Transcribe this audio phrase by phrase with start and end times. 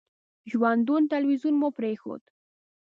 [0.51, 2.23] ژوندون تلویزیون مو پرېښود.